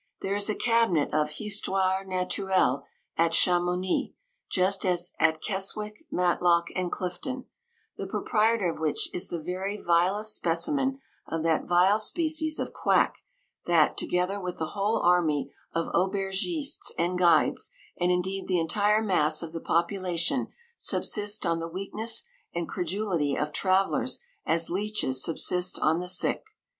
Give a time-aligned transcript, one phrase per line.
[0.21, 2.81] There is a cabinet of Histoire Naturelle
[3.17, 4.15] at Chamouni,
[4.49, 7.45] just as at Keswick, Matlock, and Clifton;
[7.97, 13.13] the proprietor of which is the very vilest specimen of that vile species of 171
[13.13, 13.17] quack
[13.67, 19.43] that, together with the whole army of aubergistes and guides, and indeed the entire mass
[19.43, 20.47] of the popula tion,
[20.77, 22.23] subsist on the weakness
[22.55, 26.47] and cre dulity of travellers as leaches subsist on the sick.